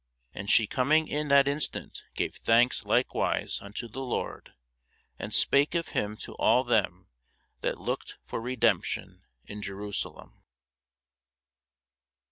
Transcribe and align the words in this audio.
And 0.33 0.49
she 0.49 0.65
coming 0.65 1.07
in 1.07 1.27
that 1.27 1.47
instant 1.47 2.01
gave 2.15 2.33
thanks 2.37 2.85
likewise 2.87 3.61
unto 3.61 3.87
the 3.87 4.01
Lord, 4.01 4.55
and 5.19 5.31
spake 5.31 5.75
of 5.75 5.89
him 5.89 6.17
to 6.25 6.33
all 6.37 6.63
them 6.63 7.11
that 7.59 7.79
looked 7.79 8.17
for 8.23 8.41
redemption 8.41 9.21
in 9.45 9.61
Jerusalem. 9.61 10.43